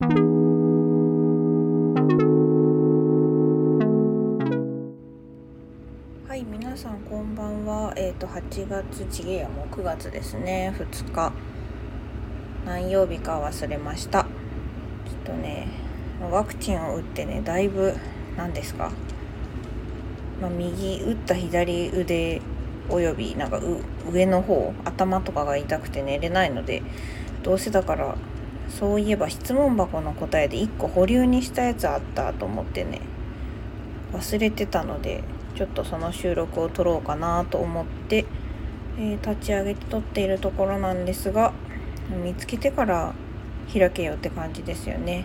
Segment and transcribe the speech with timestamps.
[0.00, 0.06] は
[6.36, 7.92] い皆さんこんばんは。
[7.96, 10.72] えっ、ー、と8月ちげえやもう9月ですね。
[10.78, 11.32] 2日。
[12.64, 14.22] 何曜日か忘れました。
[14.22, 14.28] ちょっ
[15.24, 15.66] とね
[16.30, 17.96] ワクチンを打ってねだいぶ
[18.36, 18.92] 何ですか、
[20.40, 22.40] まあ、右打った左腕
[22.88, 23.60] およびなんか
[24.08, 26.84] 上の方頭とかが痛くて寝れないので
[27.42, 28.14] どうせだから
[28.68, 33.00] そういえば質問箱の答えで1個保留にしたやつあったと思ってね。
[34.12, 35.22] 忘れてたので
[35.54, 38.24] ちょっとその収録を撮ろうかなと思って、
[38.98, 41.52] えー、立ち上げて撮っているところなんですが
[42.24, 43.14] 見つけてから
[43.72, 45.24] 開けようって感じですよね。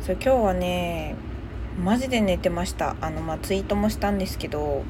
[0.00, 1.14] そう今日はね
[1.82, 2.96] マジで寝てました。
[3.00, 4.82] あのまあツイートもしたんですけど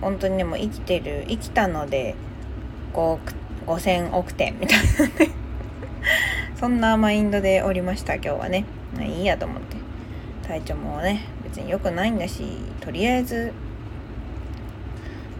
[0.00, 2.16] 本当にねも生きてる生きたので
[2.94, 3.34] 5億
[3.66, 5.39] 5000億点みたいなね。
[6.60, 8.66] そんなマインドでおりました今日はね。
[9.00, 9.78] いいやと思って。
[10.46, 12.42] 体調もね別に良くないんだし
[12.80, 13.54] とりあえず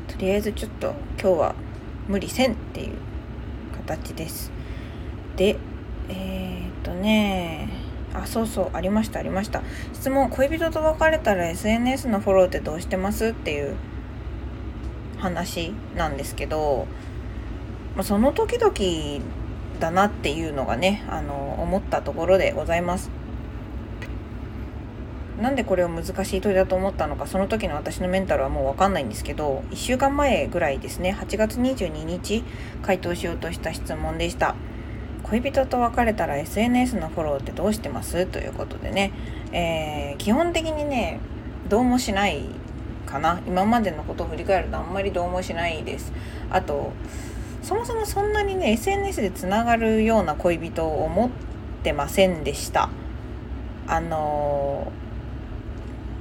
[0.08, 1.54] とりあえずちょっと今日は
[2.08, 2.92] 無理せんっていう
[3.86, 4.50] 形です。
[5.36, 5.58] で
[6.08, 7.68] えー、っとね
[8.14, 9.62] あそうそうありましたありました。
[9.92, 13.76] 質問恋人と別れたら SNS のフォローってどうしてますっていう
[15.18, 16.86] 話なんですけど、
[17.94, 18.72] まあ、その時々
[19.80, 23.10] だなっていうのがねあの思ったところでございます。
[25.40, 32.44] なんでこれを難しい問いだと思ったのかその時の私のメンタルはもう分かんないんですけど1週間前ぐらいですね8月22日
[32.82, 34.54] 回答しようとした質問でした。
[35.22, 38.26] 恋人と別れたら SNS のフォローってどうしてます？
[38.26, 39.12] ということでね、
[39.52, 41.20] えー、基本的にね
[41.68, 42.44] どうもしない
[43.06, 43.40] かな。
[43.46, 46.12] 今までのことを振り返るとあんまりどうもしないです。
[46.50, 46.92] あと
[47.62, 51.30] そもそもそんなにね SNS でつながるような恋人を持っ
[51.82, 52.88] てませんでした
[53.86, 54.90] あの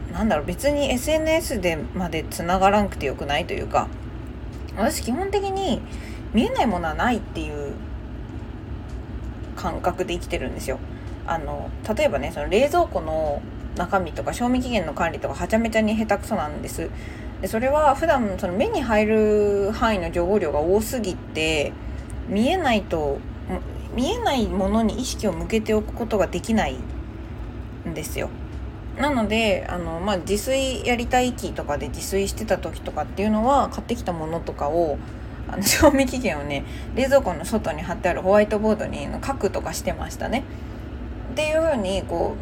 [0.10, 3.88] ー、なんだろう別に SNS でまでつながらんくてよくないというか
[4.76, 5.82] 私基本的に
[6.34, 7.74] 見えないものはないっていう
[9.56, 10.80] 感覚で生きてるんですよ。
[11.28, 13.42] あの例えばねその冷蔵庫の
[13.76, 16.90] 中身とか賞味期限の管理とかはちゃめちゃに下手くそなんです。
[17.42, 21.72] でそれは普段その目に入る範囲の情報量が多すぎて
[22.28, 23.20] 見えないと
[23.96, 26.78] 見えないものに意識を向けておくことができない
[27.88, 28.30] んですよ。
[28.98, 34.98] なのであの、まあ、自炊やりたい機とかで自炊してた時とかっていうのは買ってきたものとかを
[35.48, 40.44] あの 賞味期限をね冷蔵庫の外に貼ってあるホワイトボードに書くとかしてましたね。
[41.32, 42.36] っていう風にこ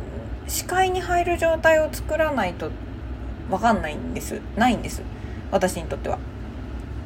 [0.47, 2.71] う視界に入る状態を作らないと
[3.49, 4.41] 分かんないんです。
[4.55, 5.01] ないんです。
[5.51, 6.19] 私にとっては。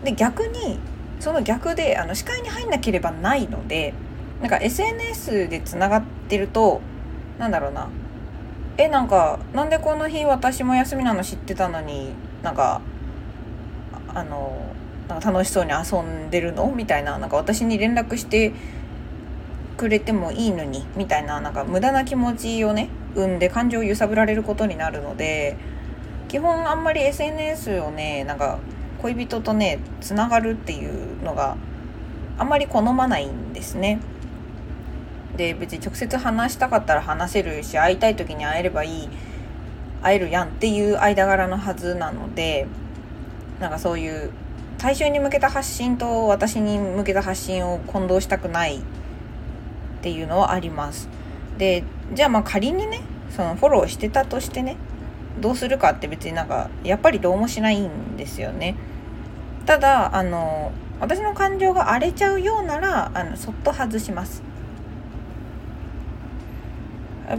[0.04, 0.80] で逆に
[1.20, 3.94] その逆であの視界に入んなければないので
[4.42, 6.82] なんか SNS でつながってると
[7.38, 7.88] なんだろうな。
[8.78, 12.82] えなんかなんでこの日私も休みなの知ってたのになんか
[14.08, 14.74] あの
[15.08, 16.72] なんか楽しそうに遊んでるの？
[16.76, 18.54] みたいななんか私に連絡して
[19.78, 25.58] くれてもいいのにみたいななんか無駄な気持ちをね生んで感情を揺さぶられることになるので
[26.32, 28.58] 基本あんまり SNS をねなんか
[29.02, 31.58] 恋人とねつながるっていうのが
[32.38, 34.00] あんまり好まないんですね。
[35.36, 39.10] で別に直接話したかったら話せるし会いたい時に会えればいい
[40.02, 42.66] 会えるやんっていう間柄のはずなので
[43.60, 44.32] なんかそういう
[44.78, 48.82] 大衆に向けた発信と私に向けた発信を混同したくないっ
[50.02, 51.10] ていうのはあります。
[51.58, 54.78] でじゃあまあ仮にねそのフォローしてたとしてね
[55.40, 58.76] どうするかって別になんかやっぱりどうもしないんですよね。
[59.66, 64.44] ただあの私の感情が荒れちゃうようならあのそっと外します。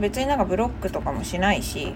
[0.01, 1.93] 別になんかブロックとかもしないし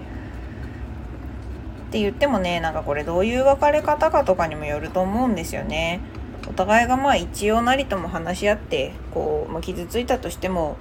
[1.87, 6.01] って言ってもねなんかこれどういう別れ方かとかにもよると思うんですよね。
[6.47, 10.77] お互いがまあ一応なりとも話し合ってこう、まあ、傷ついたとしても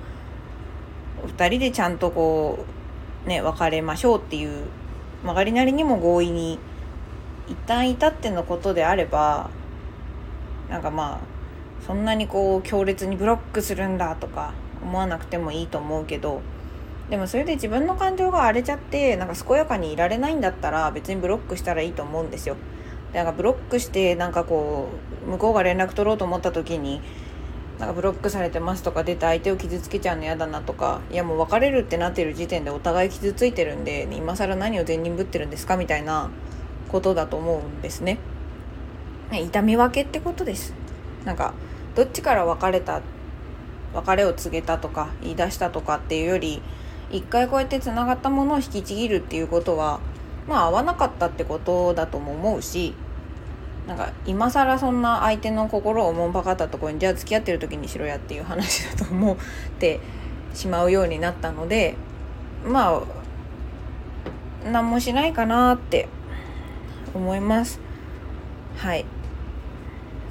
[1.27, 2.65] 2人でちゃんとこ
[3.25, 4.67] うね別れましょうっていう
[5.27, 6.59] 曲がりなりにも合意に
[7.49, 9.51] 一旦至ってのことであれば
[10.71, 16.43] なんかまあそんなにこう強烈にブロックするんだとか思わなくてもいいと思うけど
[17.11, 22.57] でもそれで自分の感情が荒れちゃってなんか健やかにいられないんだったら別にブロックしたらいいと思うんですよ。
[23.13, 24.89] でなんかブロックしてなんかこ
[25.27, 27.01] う向こうが連絡取ろうと思った時に
[27.79, 36.31] なんかブロックされてますとか出て相手を傷つけちゃうの嫌だなとかいやもう別れるってなってる時点でお互い傷ついてるんで今更何を善人ぶってるんですかみたいな
[36.89, 38.19] ことだと思うんですね。
[39.31, 40.73] ね痛み分けってことです。
[41.25, 41.53] なんか
[41.95, 43.03] どっちから別れた
[43.93, 46.63] 別れを告げたとか言い出したとかっていうより
[47.11, 50.01] 一回こうやってつながったものを引きちぎるっていうことは
[50.47, 52.95] まあ合わなかったってことだとも思うし
[53.87, 59.37] なんか今更そんな相手の心をおもんぱかったところにじゃあ付き合ってる時にしろやっていう話だと思っ
[59.79, 60.01] て
[60.55, 61.95] しまうようになったので
[62.67, 63.03] まあ
[64.71, 66.09] 何もしないかなって
[67.15, 67.81] 思います。
[68.77, 69.05] はい。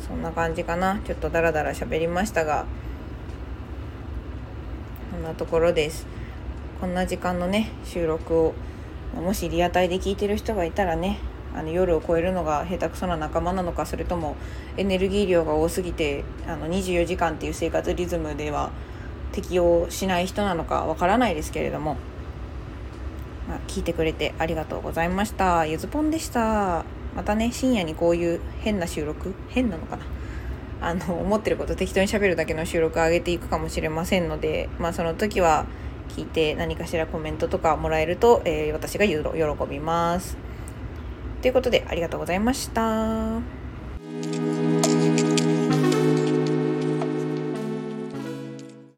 [0.06, 1.00] そんな感じかな。
[1.06, 2.66] ちょっとダラダラ喋りましたが
[5.12, 6.06] こんなところです。
[6.81, 8.54] こんな時間のね収録を
[9.16, 11.19] もしリアタイで聞いてる人がいたらね
[11.56, 14.36] あの夜を超えるのが下手くそな仲間なのかそれとも
[14.78, 18.72] エネルギー量が多すぎてあの24時間っていう生活リズムでは
[19.31, 21.98] 適応しない人なのかわからないですけれども、
[23.48, 25.66] まあ、聞いてくれてありがとうございました。
[25.66, 26.86] ゆずぽんでした。
[27.16, 30.04] またね深夜にこういう変な収録変なのかな。
[30.81, 35.66] あの思ってること適当にしゃべるだけの収録上げていくかもしれませんのでまあその時は
[36.10, 40.38] 聞いて何かしらコメントとかもらえると、えー、私が喜びます。
[41.46, 43.40] ということでありがとうございました。